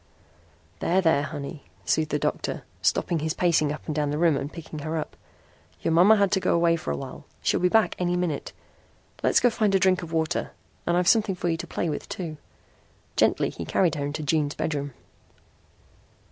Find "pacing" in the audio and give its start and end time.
3.35-3.71